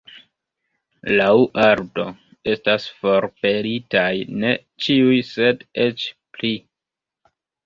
[1.17, 1.33] Laŭ
[1.65, 2.05] Aldo
[2.53, 4.09] estas forpelitaj
[4.45, 4.55] ne
[4.87, 6.53] ĉiuj sed eĉ pli.